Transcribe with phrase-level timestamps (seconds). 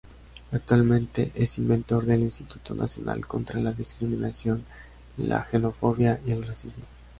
[0.51, 4.65] Actualmente es interventor del Instituto Nacional contra la Discriminación,
[5.17, 6.85] la Xenofobia y el Racismo.